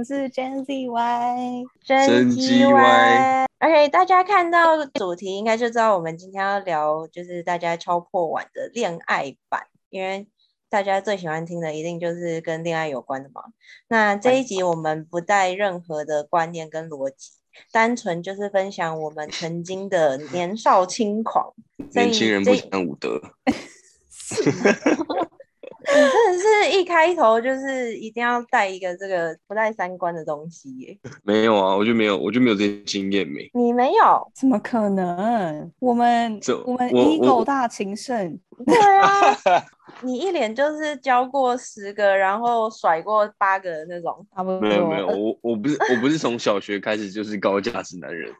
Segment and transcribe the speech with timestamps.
[0.00, 3.44] 们是 Gen ZY，真 ZY。
[3.58, 10.26] OK，大家看到主题应该就知道我们今天要聊就是大家敲破碗的恋爱版，因为
[10.70, 13.42] 大家最喜欢听的一定就是跟恋爱有关的嘛。
[13.88, 17.32] 那这一集我们不带任何的观念跟逻辑，
[17.70, 21.52] 单纯就是分享我们曾经的年少轻狂。
[21.92, 23.52] 年轻人不这讲武德，你
[25.84, 30.98] 真的是一开头就是一定要带一个这个不带三观的东西耶？
[31.24, 33.48] 没有啊，我就没有，我就没有这些经验没。
[33.54, 34.30] 你没有？
[34.34, 35.70] 怎么可能？
[35.78, 39.36] 我们这我们我 ego 大情圣，对啊，
[40.02, 44.26] 你一脸就是交过十个，然后甩过八个的那种。
[44.34, 44.60] 差不多。
[44.60, 48.32] 没有没有，我我不是我不是从小学开始就是高价值男人，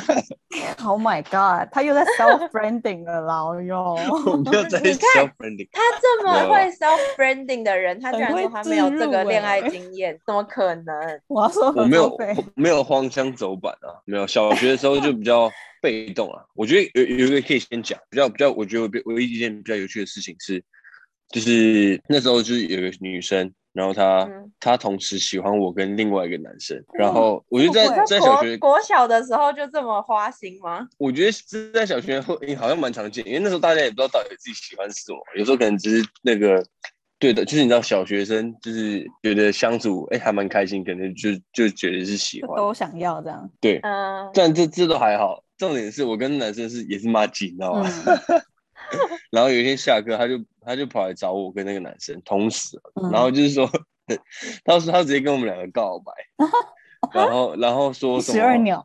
[0.84, 3.82] Oh my god，他又在 self branding 了啦，哎呦，
[4.26, 5.68] 我没有在你看 self branding。
[5.72, 11.20] 他这么会 self branding 的人，他居然说他没有自这个入恋爱欸经验，怎么可能？
[11.28, 12.16] 我要说我没有
[12.54, 14.26] 没有荒腔走板啊，没有。
[14.26, 15.50] 小学的时候就比较
[15.86, 16.42] 被动啊。
[16.54, 20.62] 我觉得有有一个可以先讲，比较比较，我觉得我唯一一件比较有趣的事情是，
[21.30, 30.88] 就是那时候就是有个女生，然后她、嗯她同时喜欢我跟另外一个男生，然后我就在在小学国国小的时候就这么花心吗？
[30.98, 36.64] 我觉得是在小学会好像蛮常见，因为那时候大家也不知道到底自己喜欢什么，有时候可能只是那个
[37.18, 43.50] 对的，就是你知道小学生就是觉得相处哎、还蛮开心，可能就就觉得是喜欢，都想要这样。
[43.60, 47.88] 对，嗯，但这这都还好，重点是我跟男生是也是妈鸡，你知道吗？
[47.88, 53.70] 嗯， 然后有一天下课，他就他就跑来找我跟那个男生同时，嗯然后就是说，
[54.64, 56.12] 他说他直接跟我们两个告白，
[57.12, 58.84] 然后然后说什么十二鸟，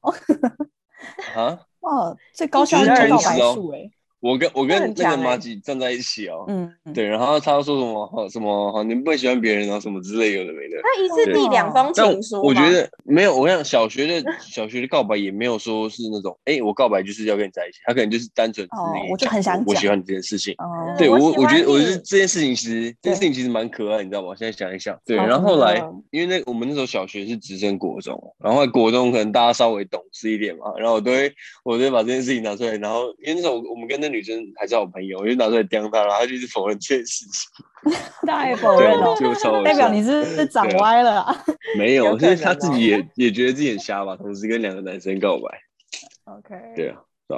[1.36, 1.59] 啊？
[1.81, 10.77] 哇，最高效就是率告白数哎，我跟我跟那个强欸妈吉站在一起哦，嗯，嗯，对，然后他说什么好什么好，你不会喜欢别人啊，什么之类有的没的。
[10.83, 20.54] 他一次递两封但情书吗我觉得没有，我想小学的小学的告白也没有说是那种，哎、我告白就是要跟你在一起，他可能就是单纯哦我就很想我喜欢你这件事情。
[20.60, 24.36] 哦，对我，我觉得我是这件事情其实这件事情其实蛮可爱，你知道吗？
[24.37, 31.33] 现在想一想，对，然后后来因为那我们那时候小学是直升国中，然后国中可能大家稍微懂事一点嘛，然后我都会
[31.64, 37.48] 我都会把这件事情拿出来，然后因为那时候我们跟那女生还是好朋友， 我就拿出来刁她，然后她就一直否认这件事情，
[38.27, 41.22] 太否对认了，就代表你是是长歪了？
[41.22, 41.45] 啊。
[41.77, 46.98] 没有，有可是他能哦自己也也觉得自己很瞎吧，同时跟两个男生告白，OK，对啊？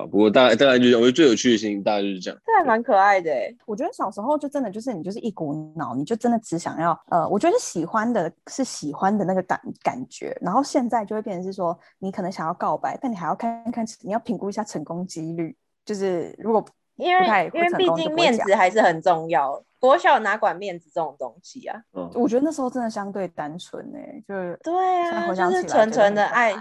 [0.10, 2.40] 不过大概大概就是我觉得最有趣的事情大概就是这样。
[2.44, 3.56] 这还蛮可爱的哎。
[3.68, 15.56] 我觉得小时候就真的就是你就是一股脑，你就真的只想要呃，我觉得喜欢的是喜欢的那个感感觉，然后现在就会变成是说你可能想要告白，但你还要看看你要评估一下成功几率，
[15.86, 21.82] 就是如果因为因为毕竟面子还是很重要，国小哪管面子这种东西啊？
[21.94, 24.74] 嗯，我觉得那时候真的相对单纯哎、就是对
[25.10, 26.54] 啊，就是纯纯的爱，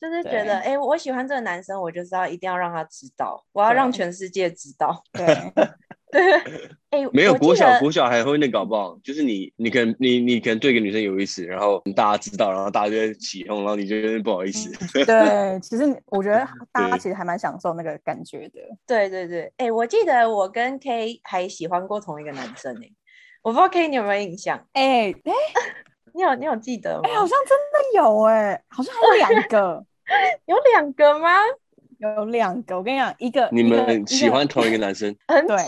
[0.00, 5.02] 就是觉得哎、诶我喜欢这个男生，我就是要一定要让他知道，我要让全世界知道。
[5.12, 5.26] 对，
[6.12, 6.32] 对，
[6.90, 8.98] 哎、没有国小得国小还会那个好不好？
[9.02, 14.70] 就是你你可能你你可能对一个女生有意思，然后大家知道，然后大家就会起哄，然后你就会不好意思。
[15.04, 18.60] 对，其实我觉得 大家其实还蛮享受那个感觉的。
[18.86, 22.90] 对对对，哎、我记得我跟 K 还喜欢过同一个男生哎、
[23.42, 24.58] 我不知道 K 你有没有印象？
[24.72, 25.32] 哎、哎
[26.12, 27.02] 你有你有记得吗？
[27.08, 29.84] 哎、好像真的有哎、好像还有两个，
[30.46, 31.28] 有两个吗？
[32.00, 32.76] 有两个。
[32.76, 35.62] 我跟你讲，一个你们喜，欢同一个男生， 对很扯，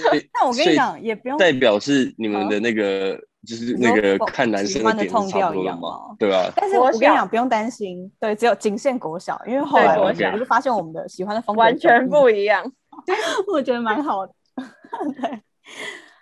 [0.00, 6.50] 所以那我跟你讲，也不用代表是你们啊的那个就是那个看男生的点是差痛调一不多的嘛样吗，对吧？
[6.56, 12.64] 但是我跟你讲，不用担心，对，只有仅限国小，因为后来我就发现我们的喜欢的风格完全不不一样。
[13.52, 14.32] 我觉得蛮好的。
[15.20, 15.42] 对，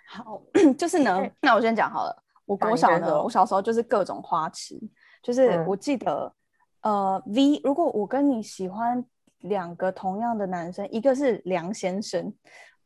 [0.07, 0.41] 好，
[0.77, 2.23] 就是呢，那我先讲好了。
[2.45, 4.79] 我好国小呢，我小时候就是各种花痴，
[5.21, 6.33] 就是嗯我记得，
[6.81, 9.05] 呃，V，如果我跟你喜欢
[9.41, 12.33] 两个同样的男生，一个是梁先生。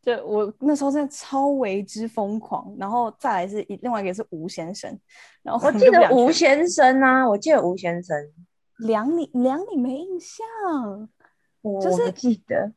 [0.02, 4.96] 就我那时候真的超为之疯狂，然后再来是一另外一个是吴先生，
[5.42, 8.16] 然后我们记得吴先生啊，我记得吴先生，
[8.78, 11.10] 梁你梁你没印象，
[11.64, 12.72] 我就是记得，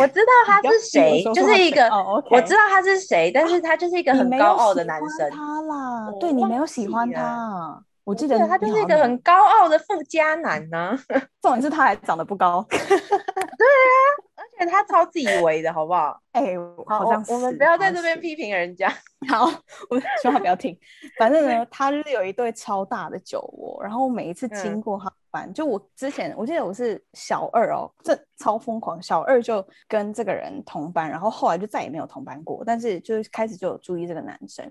[0.00, 1.88] 我知道他是谁，就是一个，
[2.28, 5.30] 我知道他是谁，但是他就是一个很高傲的男生。
[5.30, 10.98] 他啦，我对你没有喜欢他，我我记得他就是一个很高傲的富家男呢、
[11.40, 13.96] 重点是他还长得不高， 对啊
[14.34, 16.20] 而且哎，他超自以为的好不好？
[16.32, 16.54] 哎，
[16.86, 18.88] 好像我们不要在这边批评人家。
[19.28, 19.44] 好，
[19.88, 20.76] 我希望他不要听。
[21.18, 29.02] 反正呢，他就是有一对超大的酒窝，然后我每一次经过他班，就我之前我记得我是小二哦，这超疯狂。
[29.02, 34.64] 小二就跟这个人同班，然后后来就再也没有同班过，但是就是开始就有注意这个男生。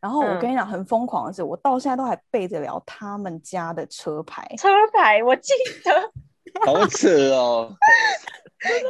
[0.00, 4.46] 然后我跟你讲，很疯狂的是，我到现在都还背着聊他们家的车牌。
[4.58, 5.52] 车牌，我记
[5.84, 6.12] 得。
[6.66, 7.70] 好扯哦。
[8.58, 8.80] 因为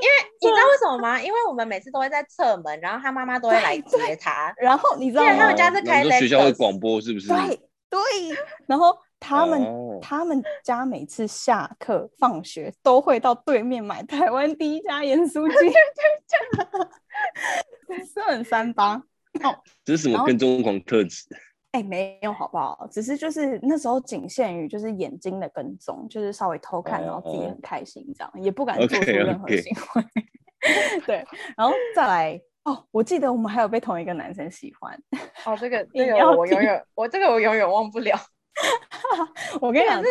[0.40, 1.20] 你知道为什么吗？
[1.20, 4.54] 因为我们每次都会在侧门，然后他妈妈都会来接他。
[4.56, 7.28] 然后你知道，因为他们家是开学校会广播，是不是？
[7.28, 7.36] 对
[7.90, 8.00] 对。
[8.66, 15.72] 然后他们他们家每次下课放学都会到对面买台湾第一家盐酥鸡，
[18.06, 18.94] 是很三八。
[19.42, 21.24] 哦， 这是什么跟踪狂特质？
[21.72, 22.88] 哎，没有好不好？
[22.90, 30.04] 只是就是那时候仅限于就是眼睛的跟踪，就是稍微偷看，然后自己很开心这样，也不敢做出任何行为。
[31.06, 31.24] 对，
[31.56, 34.98] 然后再来哦，我记得我们还有被同一个男生喜欢。
[35.44, 38.18] 哦，这个这个我永远我这个我永远忘不了。
[39.60, 40.08] 我跟你讲，是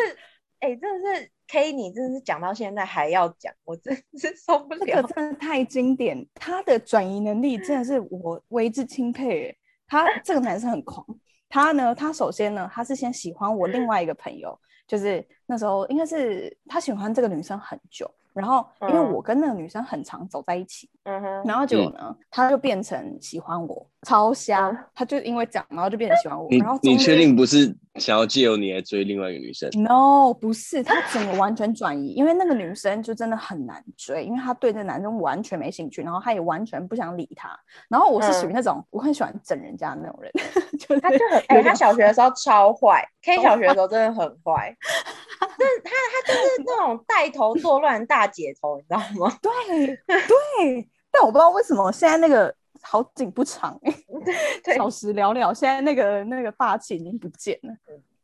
[0.60, 4.86] 哎，真的是 K，你真的是讲到现在还要讲，我真是受不了。
[4.86, 9.56] 这个真的太经典，他的转移能力真的是我为之钦佩。
[9.88, 11.06] 他这个男生很狂。
[11.50, 11.96] 他呢？
[11.96, 18.10] 他首先呢，他是先喜欢我另外一个朋友，就是那时候应该是他喜欢这个女生很久。
[18.34, 26.50] 然后，因为我跟那个女生很常走在一起，嗯哼，然后结果呢，他就变成喜欢我，超瞎，他就因为这样，然后就变成喜欢我。
[26.51, 37.57] 然后你确定不是想要借由你来追另外一个女生？No，不是，他整个完全转移，因为那个女生就真的很难追，因为他对这男生完全没兴趣，然后他也完全不想理他。
[37.88, 40.30] 然后我是属于那种我很喜欢整人家的那种人，
[40.77, 44.75] 就他就很，哎，他小学的时候超坏，K 小学的时候真的很坏。
[45.59, 49.38] 那他他就是那种带头作乱大姐头，你知道吗？
[49.42, 53.80] 对对，但我不知道为什么现在那个好景不长，
[54.75, 57.74] 小时了了，现在那个那个霸气已经不见了。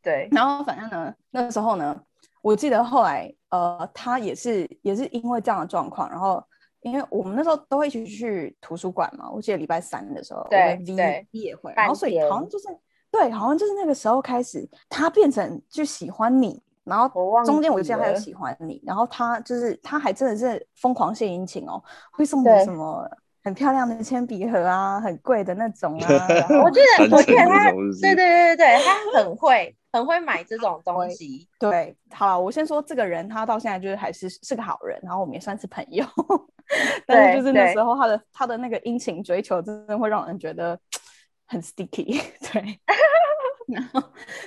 [0.00, 2.00] 对，然后反正呢，那时候呢，
[2.40, 6.40] 我记得后来呃，他也是也是因为这样的状况，然后
[6.82, 12.68] 因为我们那时候都会一起去图书馆嘛，我记得礼拜三的时候，对，V 也会，然后所以好像就是
[13.10, 16.62] 对，好像就是那个时候开始，他变成就喜欢你。
[16.84, 17.08] 然后
[17.44, 21.82] 中间我记得还有喜欢你，然后他就是他还真的是疯狂献殷勤哦，
[22.12, 23.10] 会送你什么
[23.42, 26.26] 很漂亮的铅笔盒啊，很贵的那种啊。
[26.62, 31.48] 我记得我记得他，对对对对对，他很会很会买这种东西。
[31.58, 36.04] 对，好，我先说这个人，他到现在就是还是是个好人，然后我们也算是朋友。
[37.06, 40.78] 但是就是那时候他的他的那个殷勤追求，真的会让人觉得
[41.46, 42.22] 很 sticky。
[42.52, 42.78] 对，
[43.68, 44.02] 然后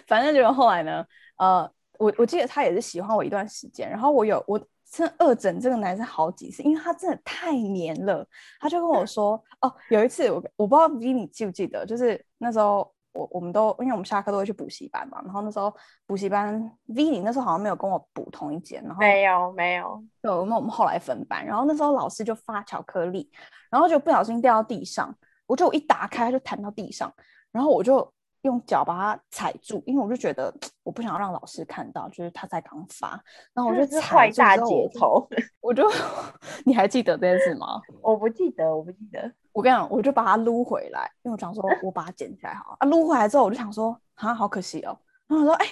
[0.06, 1.04] 反正就是后来呢，
[1.38, 1.72] 呃。
[2.00, 4.60] 我我记得他也是喜欢我一段时间，然后我有我
[4.92, 8.26] 真恶整这个男生好几次，因为他真的太黏了。
[8.60, 15.74] 他就跟我说，哦，有一次我我不知道 V 你记不记得，就是那时候我我们都因为我们下课都会去补习班嘛，然后那时候
[16.06, 23.30] 补习班 V 你那时候好像没有跟我补同一间，然后没有没有，对，我们我们后来分班，然后那时候老师就发巧克力，
[23.70, 25.14] 然后就不小心掉到地上，
[25.46, 27.14] 我就一打开就弹到地上，
[27.52, 28.14] 然后我就。
[28.48, 30.54] 用脚把它踩住，因为我就觉得
[30.84, 33.22] 我不想要让老师看到，就是他在刚发，
[33.54, 35.28] 然后我就踩住大姐头，
[35.62, 35.88] 我就
[36.66, 37.82] 你还记得这件事吗？
[38.02, 39.32] 我不记得，我不记得。
[39.54, 42.88] 我跟你讲，我就把它撸回来，因为我想说我把它捡起来好啊。
[42.88, 44.98] 撸回来之后，我就想说啊，好可惜哦。
[45.28, 45.66] 然后我说，哎，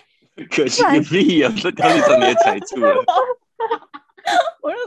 [0.50, 1.54] 可惜个屁啊！
[1.56, 2.96] 这刚刚你也踩住了。
[4.62, 4.86] 我就说，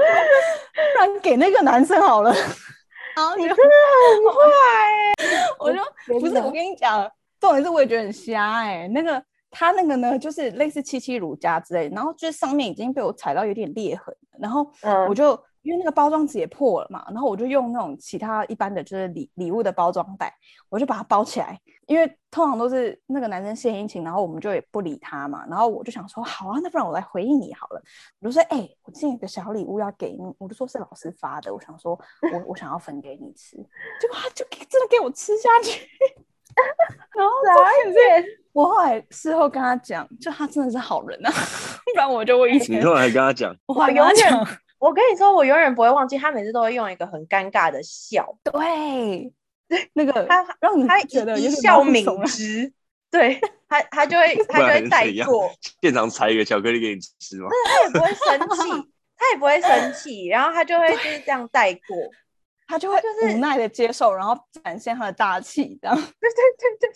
[0.94, 2.34] 不然给那个男生好了。
[3.36, 4.38] 你真的很坏，
[5.58, 5.78] 我就
[6.20, 7.10] 不是我跟你讲。
[7.40, 14.70] 重点是我也觉得很瞎哎，那个他那个呢，就是类似七七乳加之类，然后就是上面已经被我踩到有点裂痕，然后
[15.08, 15.30] 我就
[15.62, 20.32] 因为那个包装纸也破了嘛，然后我就用那种其他一般的就是礼礼物的包装袋，
[20.68, 27.82] 我就把它包起来，因为通常都是那个男生献殷勤，然后我们就也不理他嘛，然后我就想说好啊，那不然我来回应你好了，
[28.20, 31.98] 我就说哎，我今天有个小礼物要给你，我就说是老师发的，我想说
[32.32, 33.56] 我我想要分给你吃，
[34.00, 35.88] 结果他就真的给我吃下去。
[37.18, 41.30] 然后重点是，我后来事后跟他讲，就他真的是好人啊，
[41.94, 42.78] 不然我就会以前。
[42.80, 44.46] 你后来跟他讲，我永远，
[44.78, 49.32] 我跟你说，我永远不会忘记，他每次都会用一个很尴尬的笑，对，
[49.94, 52.72] 那个他让你他觉得一笑泯之，
[53.10, 55.50] 对他他就会他就会带过，
[55.82, 57.48] 现场裁一个巧克力给你吃吗？
[57.66, 61.96] 他也不会生气， 他也不会生气，然后他就会就是这样带过。
[62.68, 66.90] 他就会就是无奈的接受，然后展现他的大气，这样 对对对对，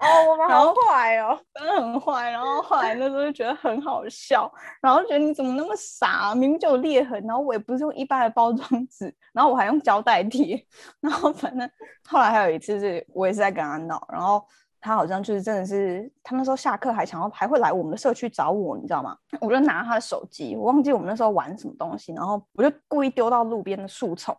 [0.00, 2.28] 哦，我们好坏哦， 真的很坏。
[2.28, 10.66] 然后后来那时候就觉得很好笑，然后就觉得你怎么那么傻，明明就有裂痕，然后我也不是用一般的包装纸，然后我还用胶带贴，
[11.00, 11.70] 然后反正
[12.08, 14.44] 后来还有一次是我也是在跟他闹，然后。
[14.80, 19.16] 他好像就是真的是，他那时候下课还想要还会来我们的社区找我，你知道吗？
[19.40, 24.34] 我就拿他的手机，我忘记我们那时候玩什么东西，然后我就故意丢到路边的树丛，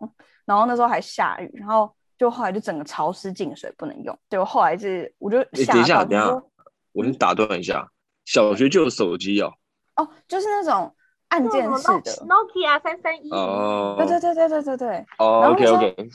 [0.46, 6.44] 然后那时候还下雨，然后就后来就整个潮湿进水不能用，结果后来是我就等一下等一下
[6.94, 7.88] 我先打断一下，
[8.26, 9.54] 小学就有手机哦。
[9.96, 10.94] 哦，就是那种
[11.28, 16.10] 按键式的，Nokia 三三一哦，对对对对对对对，哦，OK 然后那时候 OK，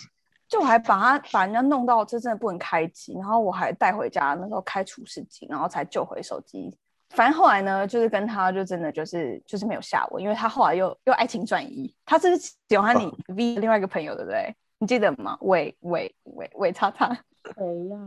[0.48, 6.74] 就我还把他把人家弄到这真的不能开机，然后我还带回家，那时候开除湿机，然后才救回手机。
[7.10, 14.54] 反正后来呢，就是跟他就真的就是就是没有下文，因为他后来又又爱情转移，他是喜欢你 V 另外一个朋友，对不对？
[14.78, 15.36] 你记得吗？
[15.40, 17.08] 伟伟伟伟叉叉
[17.56, 17.98] 谁呀？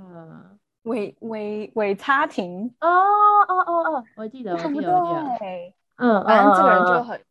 [0.83, 5.37] 伟伟伟叉婷，哦哦哦哦，我记得，我对不记得，我记得。
[5.39, 5.75] 对？
[5.97, 7.21] 嗯，反正这个人就嗯很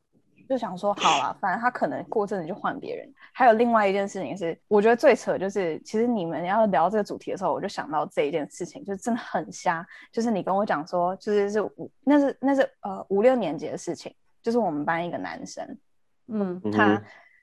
[0.48, 3.06] 就想说，好了，反正他可能过阵子就换别人。
[3.32, 9.86] 还有另外一件事情是，我觉得最扯就是，其实你们要聊这个主题的时候，我就想到这一件事情，就是真的很瞎。
[10.10, 15.62] 就是你跟我讲说，就是是五那是那是呃五六年级的事情，就是我们班一个男生，
[16.28, 17.02] 嗯嗯他哼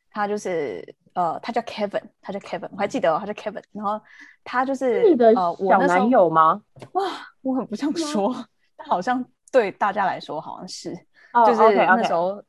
[0.10, 0.84] 他就是
[1.14, 3.64] 呃他叫 Kevin，他叫 Kevin，我还记得哦，他叫 Kevin。
[3.72, 4.02] 然后
[4.44, 6.62] 他就是是你的呃我小男友吗？
[6.94, 7.04] 哇，
[7.44, 8.34] 我很不想说，
[8.76, 10.92] 但好像对大家来说好像是。
[11.34, 12.42] 哦就是那时候，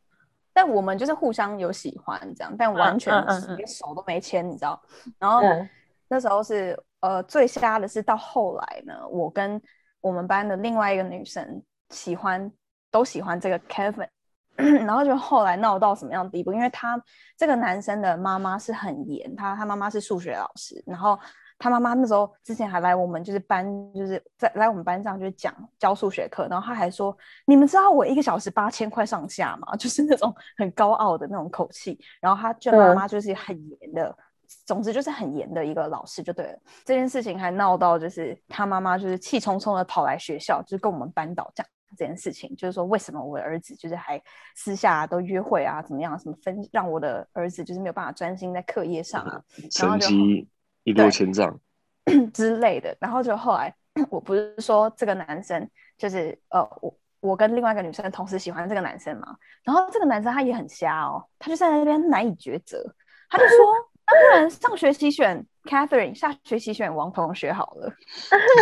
[0.56, 4.80] 但我们就是互相有喜欢这样，但完全嗯嗯嗯连手都没牵，你知道？
[5.18, 5.68] 然后嗯
[6.08, 9.60] 那时候是呃最瞎的是到后来呢，我跟
[10.00, 12.50] 我们班的另外一个女生喜欢
[12.90, 14.08] 都喜欢这个 Kevin。
[14.56, 16.50] 然后就后来闹到什么样的地步？
[16.50, 16.98] 因为他
[17.36, 21.18] 这个男生的妈妈是很严，他他妈妈是数学老师，然后
[21.58, 31.98] 他妈妈那时候之前还来我们就是班，就是在来我们班上就是讲教数学课，然后他还说：“你们知道我一个小时八千块上下吗？” 就是那种很高傲的那种口气。
[32.20, 34.16] 然后他就妈妈就是很严的，
[34.64, 36.58] 总之就是很严的一个老师就对了。
[36.84, 41.66] 这件事情还闹到就是他妈妈就是气冲冲的跑来学校，就是跟我们班导讲。
[41.96, 44.20] 这件事情就是说，为什么我的儿子就是还
[44.54, 46.18] 私下都约会啊，怎么样？
[46.18, 49.40] 什么分让我的儿子就是没有办法专心在课业上啊，
[49.80, 50.48] 然后成就绩
[50.86, 51.58] 一落千丈。
[52.32, 52.96] 之类的。
[53.00, 53.74] 然后就后来，
[54.08, 62.82] 我不是说这个男生就是呃，我我跟另外一个女生同时喜欢这个男生嘛，然后这个男生他也很瞎哦，他就在那边难以抉择，
[63.28, 63.56] 他就说，
[64.06, 67.92] 那不然上学期选 Catherine，下学期选王同学好了。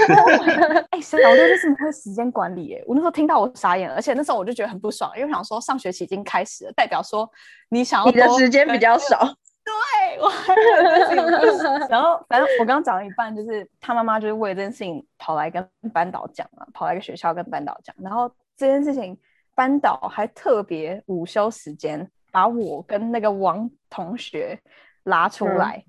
[0.90, 2.84] 哎、小六就这么会时间管理耶！
[2.86, 7.28] 我那时候听到我傻眼了，而且那时候我就觉得很不爽，因为我想说上学期已经开始了，代表说
[7.68, 9.36] 你想要你的时间比跟较少，
[9.74, 19.18] 对，我还有这件事情不是 然后反正我刚刚讲了一半，就是他妈妈就是为了这件事情跑来跟班导讲了，跑来个学校跟班导讲，然后这件事情
[19.54, 24.58] 班导还特别午休时间把我跟那个王同学
[25.04, 25.84] 拉出来，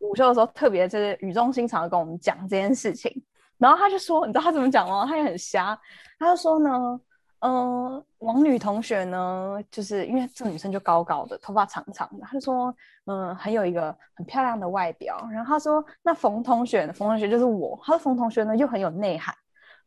[0.00, 3.22] 午休的时候特别就是语重心长的跟我们讲这件事情，
[3.58, 5.06] 然后他就说，你知道他怎么讲吗？
[5.06, 5.78] 他也很瞎，
[6.18, 7.00] 他就说呢。
[7.40, 12.74] 嗯，王女同学呢，就是因为这个女生就高高的，头发长长的，她就说，
[13.06, 15.24] 嗯、很有一个很漂亮的外表。
[15.30, 16.90] 然后她说，那冯同学？
[16.92, 17.78] 冯同学就是我。
[17.84, 19.32] 她说冯同学呢又很有内涵。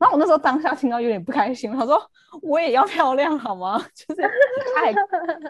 [0.01, 2.01] 然后我那时候当下听到有点不开心，他说
[2.41, 3.77] 我也要漂亮好吗？
[3.93, 4.21] 就是
[4.73, 4.93] 他还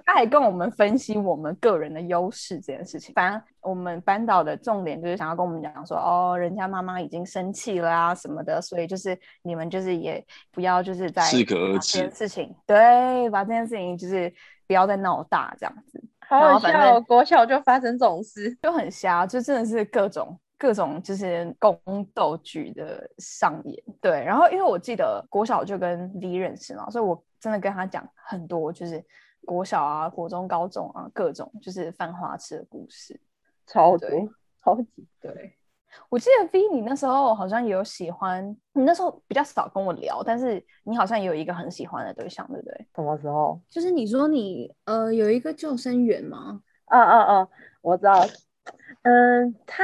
[0.06, 3.14] 他还跟我们分析我们个人的优势这件事情。
[3.16, 14.30] 反正我们班导的重点就是想要跟我们讲说，哦，人家妈妈已经生气了啊什么的，所以就是你们就是也不要就是在适可而把这件止事情，对，把这件事情就是
[14.68, 16.04] 不要再闹大这样子。
[16.28, 17.02] 好好笑哦！
[17.02, 23.84] 国小就发生这种事，就很瞎，就真的是各种各种就是宫斗剧的上演。
[24.00, 29.04] 对，然后因为我记得国小就跟 V 认识嘛，所以我真的跟他讲很多，就是
[29.44, 33.20] 国小啊、国中、高中啊各种就是犯花痴的故事。
[33.66, 34.30] 超对多，
[34.64, 35.58] 超级对，
[36.10, 42.88] 我记得 V 你那时候好像也有喜欢，你那时候比较少跟我聊，但是你好像也有一个很喜欢的对象，对不对？
[42.94, 43.60] 什么时候？
[43.68, 46.62] 就是你说你呃有一个救生员吗？
[46.86, 47.48] 嗯嗯嗯，
[47.82, 48.24] 我知道。
[49.04, 49.84] 嗯，他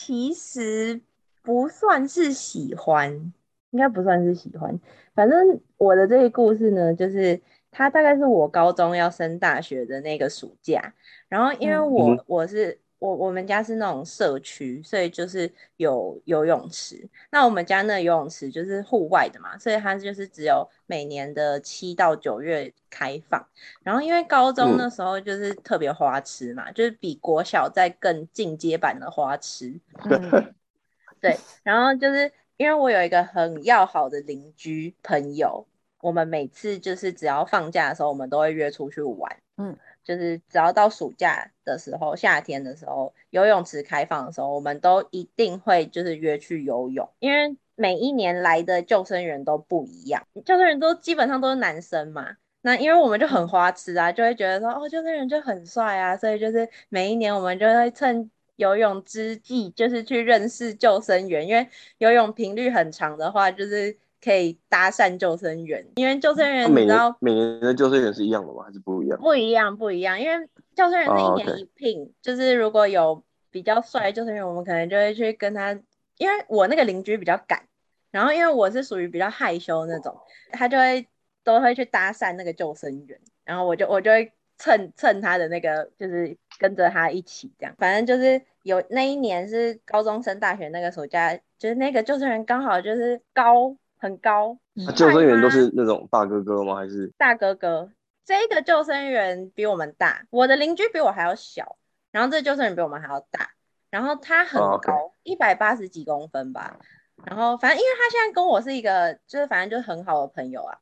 [0.00, 1.00] 其实
[1.42, 3.32] 不算是喜欢，
[3.70, 4.78] 应该不算是喜欢。
[5.12, 7.40] 反正我的这个故事呢，就是
[7.72, 10.94] 他大概是我高中要升大学的那个暑假，
[11.28, 11.90] 然后因为嗯。
[11.90, 17.08] 我、嗯我是我我们家是那种社区，所以就是有游泳池。
[17.30, 23.46] 那我们家那游泳池就是户外的嘛，所以它就是只有每年的七到九月开放。
[23.82, 29.78] 然后因为高中嗯那时候就是特别花痴嘛，就是比国小再更进阶版的花痴。
[30.04, 30.54] 嗯
[31.20, 35.66] 对，然后就是因为我有一个很要好的邻居朋友，
[36.00, 39.36] 我们每次就是只要放假的时候，我们都会约出去玩。
[39.56, 39.76] 嗯，
[40.08, 52.38] 就是只要到暑假的时候、夏天的时候，游泳池开放的时候，我们都一定会就是约去游泳，因为每一年来的救生员都不一样，救生员都基本上都是男生嘛。
[52.62, 68.64] 那因为我们就很花痴啊，就会觉得说哦，救生员就很帅啊，所以就是每一年我们就会趁游泳之际，就是去认识救生员，因为游泳频率很长的话，就是可以搭讪救生员，因为救生员你知道每年的救生员是一样的吗？
[68.64, 69.18] 还是不一样？
[69.20, 75.72] 不一样，不一样，因为救生员是哦一年一聘，就是如果有比较帅的救生员，我们可能就会去跟他，
[76.16, 77.62] 因为我那个邻居比较赶，
[78.10, 80.16] 然后因为我是属于比较害羞那种，
[80.52, 81.06] 他就会
[81.44, 96.76] 都会去搭讪那个救生员，然后我就我就会蹭蹭他的那个，就是跟着他一起这样，反正就是有那一年是高中升大学那个暑假，就是那个救生员刚好就是高很高，那救生员都是那种大哥哥吗？
[96.76, 97.90] 还是大哥哥，
[98.24, 101.76] 这个救生员比我们大，我的邻居比我还要小，
[102.10, 103.50] 然后这个救生员比我们还要大，
[103.90, 106.78] 然后他很高，一百八十几公分吧，
[107.24, 110.78] 然后反正因为他现在跟我是一个，就是反正就是很好的朋友啊，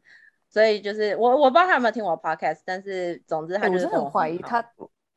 [0.51, 4.65] 所以就是我我不知道他有没有听我 podcast，但是总之他就是跟真的很怀疑他，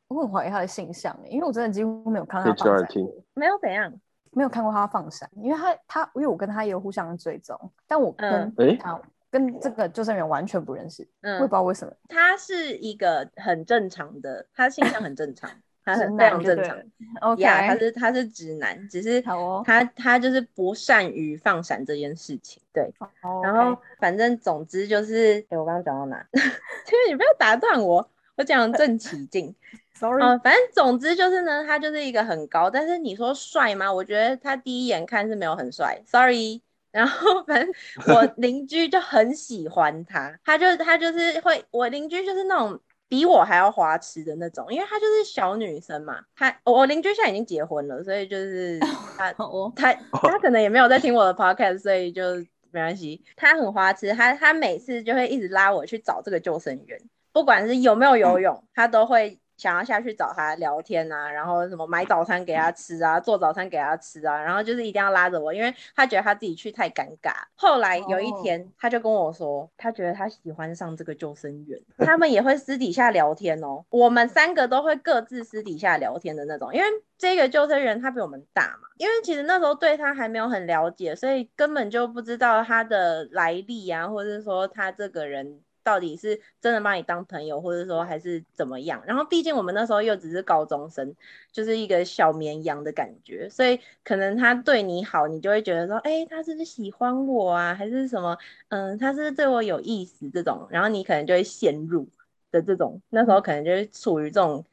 [0.08, 3.24] 我很怀疑他的性向欸，因为我真的几乎没有看可以到他放闪，叫来听？
[3.34, 3.94] 没有怎样，
[4.32, 7.58] 没有看过他放闪，因为他他因为我跟他也有互相追踪，
[7.88, 9.00] 但我嗯跟诶他、
[9.32, 11.94] 跟这个救生员完全不认识，我也不嗯知，道为什么。
[12.08, 15.50] 他是一个很正常的，他性向很正常，
[15.86, 16.78] 他直很非常正常。
[17.22, 22.92] OK，呀他是他是直男，只是他他就是不善于放闪这件事情，对。
[23.22, 26.26] 哦然后反正总之就是，哎，我刚刚讲到哪？
[26.34, 29.54] 其实你不要打断我，我讲得正起劲。
[30.00, 33.92] sorry，、嗯、反正总之就是呢，他就是一个很高，但是你说帅吗？
[33.92, 36.62] 我觉得他第一眼看是没有很帅，sorry。
[36.92, 37.72] 然后反正
[38.08, 46.20] 我 邻居就很喜欢他，他就他就是会，我邻居就是那种比我还要花痴的那种，因为他就是小女生嘛。
[46.36, 48.80] 她我邻居现在已经结婚了，所以就是
[49.16, 52.38] 她好哦，他他可能也没有在听我的 podcast，所以就
[52.72, 53.22] 没关系。
[53.36, 57.00] 他很花痴，他他每次就会一直拉我去找这个救生员，
[57.32, 67.34] 不管是有没有游泳，他都会想要下去找他聊天啊，然后什么买早餐给他吃啊，做早餐给他吃啊，然后就是一定要拉着我，因为他觉得他自己去太尴尬。
[67.56, 73.84] 后来有一天，他就跟我说，他觉得他喜欢上这个救生员，他们也会私底下聊天哦。
[73.90, 85.60] 我们三个都会各自私底下聊天的那种，因为这个救生员他比我们大嘛，因为其实那时候对他还没有很了解，所以根本就不知道他的来历啊，或者是说他这个人。
[85.90, 89.02] 到底是真的把你当朋友，或者说还是怎么样？
[89.08, 91.16] 然后毕竟我们那时候又只是高中生，
[91.52, 97.74] 就是一个小绵羊的感觉，所以可能他对你好，你就会觉得说，哎、他是不是喜欢我啊？
[97.74, 98.38] 还是什么？
[98.68, 102.08] 嗯，他是不是对我有意思这种，然后你可能就会陷入
[102.52, 104.64] 的这种，那时候可能就是处于这种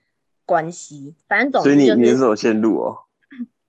[0.44, 1.14] 关系。
[1.26, 2.98] 反正总所以你之就是你是有陷入哦？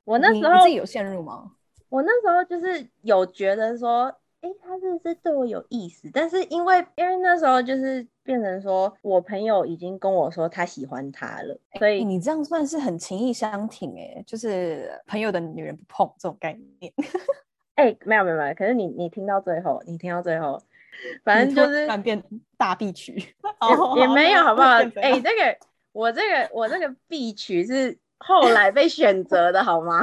[0.04, 1.54] 我那时候你自己有陷入吗？
[1.88, 6.10] 我那时候就是有觉得说，诶，他是不是对我有意思？
[6.14, 16.94] 但是因为因为那时候就是变成说我朋友已经跟我说他喜欢他了，所以欸你这样算是很情意相挺哎、就是朋友的女人不碰这种概念。
[17.76, 20.62] 哎、没有没有没有，可是你你听到最后，你听到最后，
[21.24, 22.24] 反正就是然变
[22.58, 23.14] 大必曲，
[23.96, 24.68] 也也没有好不好？
[24.78, 25.58] 哎、哎、这个
[25.92, 30.02] 我这个我这个 B 曲是后来被选择的好吗？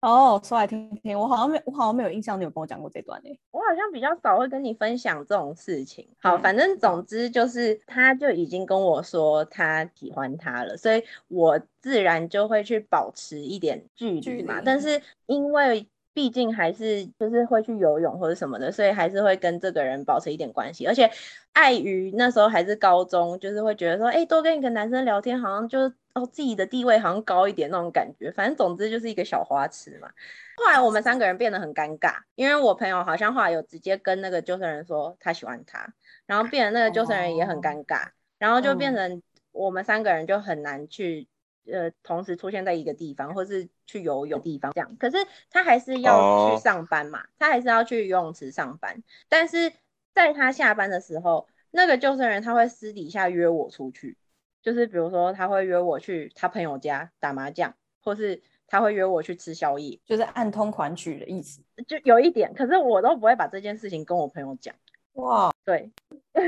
[0.00, 6.08] 哦，说来听听，我好像没，我好像没有印象，你有跟我讲过这段哎、我好像比较少会跟你分享这种事情。
[6.22, 14.62] 好，嗯反正总之就是，他就已经跟我说他喜欢他了，所以我自然就会去保持一点距距离嘛。
[14.64, 20.86] 但是因为毕竟还是就是会去游泳或者什么的，所以还是会跟这个人保持一点关系。
[20.86, 21.10] 而且
[21.52, 28.30] 碍于那时候还是高中，就是会觉得说，哎、多跟一个男生聊天，好像就哦自己的地位好像高一点那种感觉。
[28.32, 30.10] 反正总之就是一个小花痴嘛。
[30.56, 35.94] 后来我们三个人变得很尴尬，因为我朋友好像后来有直接跟那个救生人说他喜欢他，
[36.26, 41.26] 然后变得那个救生人也很尴尬，然后就变嗯成我们三个人就很难去
[41.66, 44.96] 呃同时出现在一个地方，或是去游泳地方这样。
[44.98, 45.16] 可是
[45.50, 49.72] 他还是要哦去上班嘛，他还是要去游泳池上班，但是
[50.12, 54.18] 在他下班的时候，那个救生员他会私底下约我出去。
[54.62, 61.62] 就是比如说他会约我去他朋友家打麻将，或是他会约我去吃宵夜，就是暗通款曲的意思。
[61.86, 64.74] 就有一点，可是我都不会把这件事情跟我朋友讲。
[65.14, 65.90] 哇，对，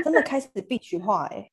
[0.03, 1.51] 真的开始必须化哎、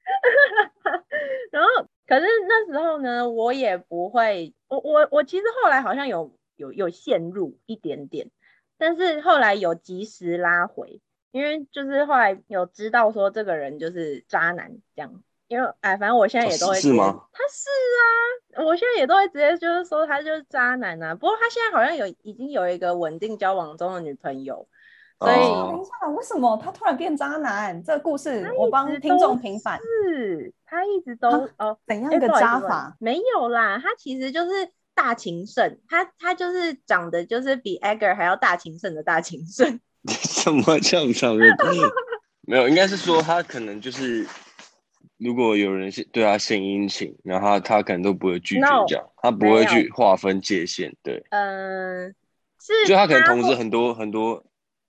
[1.51, 1.68] 然后
[2.07, 8.31] 可是那时候呢，我也不会，我我我其实后来好像有有有陷入一点点，
[8.79, 11.01] 但是后来有及时拉回，
[11.33, 17.24] 因为就是后来有知道说这个人就是渣男这样，因为哎，反正我现在也都会是吗？
[17.32, 21.12] 他是啊，我现在也都会直接就是说他就是渣男啊。
[21.12, 24.64] 不过他现在好像有已经有一个稳定交往中的女朋友，
[25.18, 27.82] 所以哦等一下，为什么他突然变渣男？
[27.82, 32.96] 这个故事我帮听众平反，是他一直都哦，怎样哎个不好意思不好意思渣法？
[33.00, 39.80] 没有啦，他其实就是大情圣，他他就是长得就是比 Edgar 还要大情圣的大情圣。
[40.08, 41.52] 什么叫上面？
[42.42, 44.26] 没有，应该是说他可能就是，
[45.20, 52.14] 如果有人是对他献殷勤，然后他他可能都不会拒绝这样，他不会去划分界限，对，嗯，
[52.59, 54.42] 是就他可能同时很多很多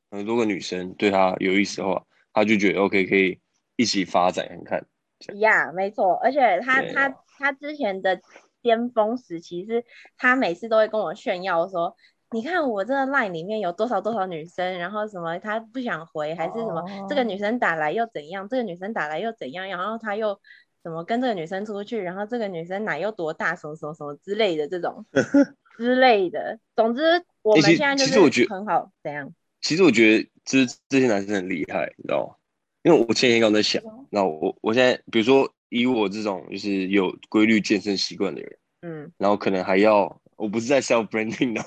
[0.10, 2.02] 很多个女生对他有意思的话，
[2.34, 3.40] 他就觉得 OK 可以
[3.76, 4.86] 一起发展看
[5.20, 5.38] 看。
[5.40, 8.22] 呀没错，而且他他他之前的
[8.62, 9.84] 巅峰时期是，
[10.18, 11.96] 他每次都会跟我炫耀说。
[12.32, 20.40] 你看我这个 line 里面有多少多少女生，然后什么他不想回，还是什么、这个哦女生打来又怎样，这个女生打来又怎样，然后他又
[20.84, 25.06] 什么跟这个女生出去，然后这个女生奶又多大，什么什么什么之类的这种
[25.78, 26.60] 之类的。
[26.76, 27.02] 总之
[27.42, 29.34] 我们现在就是很好，怎样？
[29.62, 32.36] 其实我觉得这这些男生很厉害，你知道吗？
[32.84, 41.64] 因为我前几天刚在想，那我我现在比如说以我这种就是有规律健身习惯的人，嗯，然后可能还要，我不是在 self branding 哦，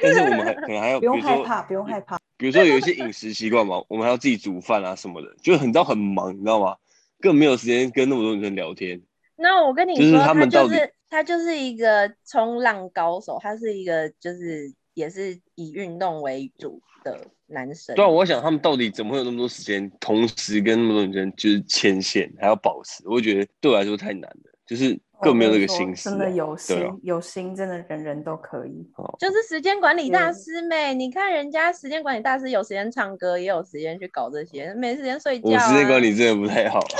[0.00, 2.20] 但是我们还可能还要，不用害怕，不用害怕。
[2.36, 6.76] 比如说有一些饮食习惯嘛，我们还要自己煮饭啊什么的，就很到很忙，你知道吗？
[7.18, 9.02] 根本没有时间跟那么多女生聊天。
[9.34, 17.96] 那我跟你就是说，他们到底就是他就是一个冲浪高手，他是一个就是也是以运动为主的男生。
[17.96, 23.02] 对啊，我想他们到底怎么会有那么多时间，同时跟那么多女生就是牵线，还要保持？
[23.06, 28.90] 我觉得对我来说太难了，就是根本没有那个心思、啊真的有心，啊有心，真的人人都可以。
[29.18, 35.52] 就是时间管理大师妹，你看人家时间管理大师有时间唱歌，也有时间去搞这些，没时间睡觉、啊。
[35.52, 36.80] 我时间管理真的不太好。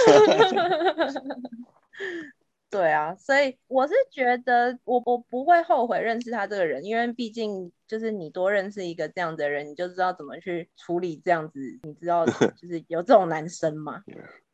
[2.71, 12.25] 对啊，所以我是觉得我我不会后悔认识他这个人，因为毕竟就是你多认识一个这样的人，你就知道怎么去处理这样子，你知道
[12.57, 14.05] 就是有这种男生嘛，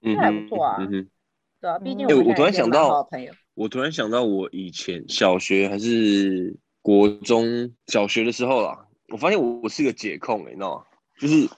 [0.01, 0.79] 嗯还不错啊
[1.61, 10.85] 对啊，毕竟欸我突然想到朋友，我突然想到，我以前小学还是国中小学的时候啦，我发现我我是个解控、欸，你知道吗？
[11.19, 11.49] 就是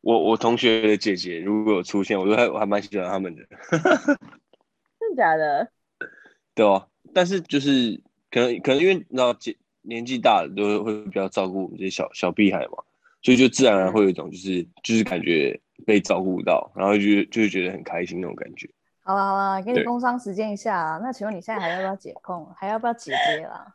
[0.00, 3.42] 我我同学的姐姐如果有出现，我都还我还蛮喜欢他们的，
[4.98, 5.70] 真的假的？
[6.56, 12.82] 对啊、但是就是可能可能因为你知道姐年纪大了，都会会比较照顾我们这些小小屁孩嘛，
[13.20, 18.70] 所以就自然而然会有一种就是就是感觉被照顾到，然后就就会觉得很开心那种感觉。
[19.04, 21.00] 好了好了，给你工商时间一下啊。
[21.02, 22.48] 那请问你现在还要不要解控？
[22.56, 23.66] 还要不要姐姐啦？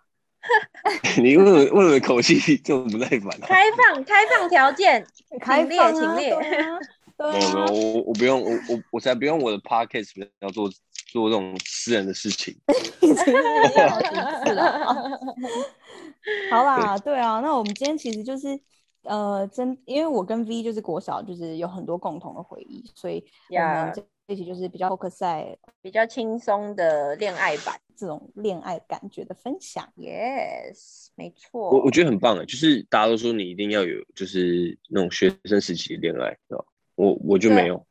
[1.18, 3.46] 你为什么为什么口气这么不耐烦、啊？
[3.48, 5.06] 开放开放条件，
[5.42, 6.40] 开请列放啊，请列没有
[7.34, 7.66] 没有，啊。
[7.72, 10.70] 我我不用，我我我才不用我的 podcast 要做
[11.12, 12.56] 做这种私人的事情。
[12.68, 12.74] 好
[14.02, 15.20] 几次了。
[16.52, 18.58] 好啦，对啊，那我们今天其实就是
[19.04, 23.26] 呃，真因为我跟 V 就是国小就是有很多共同的回忆，所以
[24.28, 29.88] 一起就是比较 focus 在比较轻松的恋爱版这种恋爱感觉的分享。
[29.96, 31.70] ，yes，没错。
[31.72, 36.66] 我我觉得很棒哎，就是大家都说你一定要有就是那种学生时期的恋爱，对吧？
[36.96, 37.86] 我我就没有。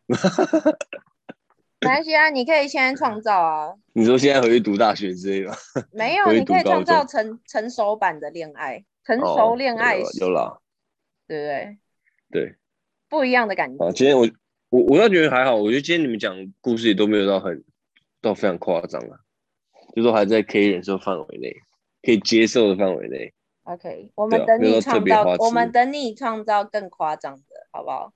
[1.81, 3.75] 没关系啊，你可以先创造啊。
[3.95, 5.57] 你说现在回去读大学之类的吗，
[5.93, 10.59] 没有，你可以创造成成熟版的恋爱，成哦熟恋爱有史，有啦，
[11.27, 11.79] 对不对？
[12.31, 12.57] 对
[13.09, 13.93] 不一样的感啊，觉。
[13.93, 14.29] 今天我
[14.69, 17.65] 我我倒觉得还好，我觉得今天你们讲故事也都没有到很
[18.21, 19.21] 到非常夸张啊，
[19.95, 21.55] 就说还在可以忍受范围内，
[22.03, 23.33] 可以接受的范围内。
[23.65, 28.13] OK，我们等你创造，我们等你创造更夸张的，好不好？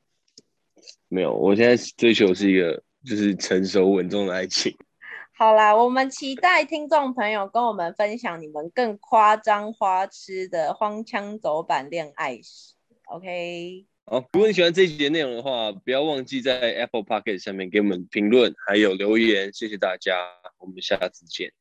[1.09, 4.75] 没有，我现在追求是一个就是成熟稳重的爱情。
[5.37, 12.75] 好啦，我们期待听众朋友跟我们分享你们更夸张花痴的荒腔走板恋爱史。
[13.07, 20.27] OK，好，如果你喜欢这一集的内容的话，不要忘记在 Apple p o c k e t 上面给我们评论，还有留言，谢谢大家，
[20.59, 21.53] 我们下次见。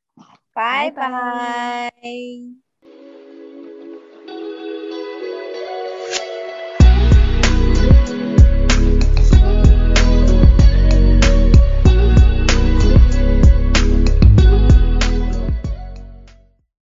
[0.51, 2.68] 拜拜拜拜。